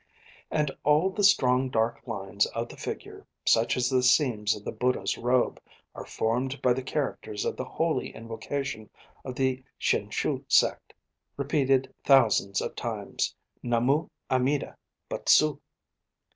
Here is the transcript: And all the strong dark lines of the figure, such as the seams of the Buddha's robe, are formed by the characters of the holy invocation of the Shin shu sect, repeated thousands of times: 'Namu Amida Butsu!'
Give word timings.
And 0.49 0.75
all 0.83 1.11
the 1.11 1.23
strong 1.23 1.69
dark 1.69 2.01
lines 2.07 2.47
of 2.47 2.69
the 2.69 2.75
figure, 2.75 3.27
such 3.45 3.77
as 3.77 3.87
the 3.87 4.01
seams 4.01 4.55
of 4.55 4.65
the 4.65 4.71
Buddha's 4.71 5.15
robe, 5.15 5.61
are 5.93 6.07
formed 6.07 6.59
by 6.59 6.73
the 6.73 6.81
characters 6.81 7.45
of 7.45 7.55
the 7.55 7.65
holy 7.65 8.09
invocation 8.09 8.89
of 9.23 9.35
the 9.35 9.63
Shin 9.77 10.09
shu 10.09 10.43
sect, 10.47 10.95
repeated 11.37 11.93
thousands 12.03 12.61
of 12.61 12.75
times: 12.75 13.35
'Namu 13.61 14.07
Amida 14.31 14.75
Butsu!' 15.07 15.59